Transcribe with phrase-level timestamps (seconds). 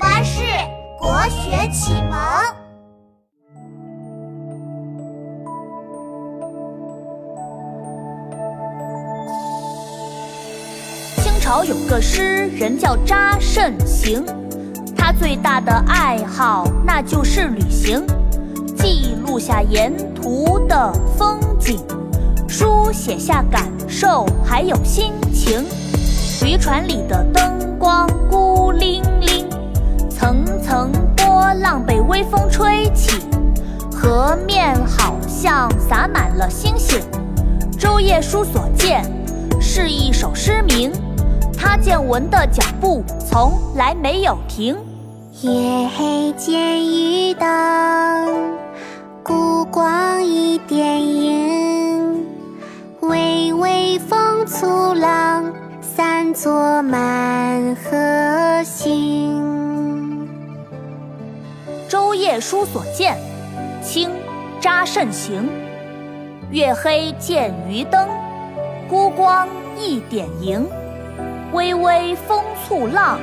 [0.00, 0.40] 巴士
[0.98, 2.18] 国学启蒙。
[11.18, 14.24] 清朝有个诗人叫查慎行，
[14.96, 18.02] 他最大的爱好那就是旅行，
[18.78, 21.78] 记录下沿途的风景，
[22.48, 25.62] 书写下感受还有心情。
[26.42, 27.69] 渔船里的灯
[31.84, 33.20] 被微风吹起，
[33.92, 37.00] 河面好像洒满了星星。
[37.78, 39.04] 舟夜书所见
[39.60, 40.92] 是一首诗名，
[41.56, 44.76] 他见闻的脚步从来没有停。
[45.42, 47.48] 夜黑见渔灯，
[49.22, 52.26] 孤光一点萤，
[53.00, 55.44] 微微风簇浪。
[55.82, 59.49] 散作满河星。
[62.20, 63.16] 夜书所见，
[63.82, 64.10] 清·
[64.60, 65.48] 查慎行。
[66.50, 68.06] 月黑见渔灯，
[68.90, 70.68] 孤光一点萤。
[71.54, 73.18] 微微风簇浪，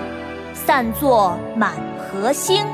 [0.56, 2.66] 散作满河星。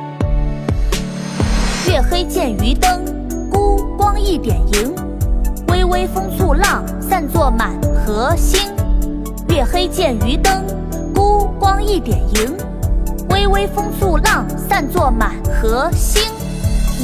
[1.89, 3.03] 月黑见渔灯，
[3.51, 4.95] 孤光一点萤。
[5.67, 8.73] 微微风簇浪，散作满河星。
[9.49, 10.63] 月黑见渔灯，
[11.13, 12.72] 孤光一点萤。
[13.43, 16.23] 微微风簇浪，散作满河星。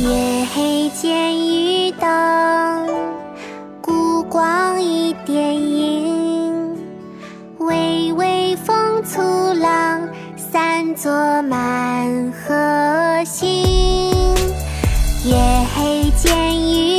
[0.02, 2.88] 月黑见渔灯，
[3.82, 6.78] 孤光一点萤。
[7.58, 9.22] 微微风簇
[9.54, 13.66] 浪，散作满河星。
[15.26, 15.36] 夜
[15.76, 16.99] 黑见渔。